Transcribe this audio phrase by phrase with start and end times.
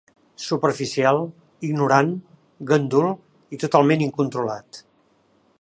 [0.43, 1.19] Superficial,
[1.69, 2.11] ignorant,
[2.71, 3.09] gandul
[3.59, 4.83] i totalment incontrolat!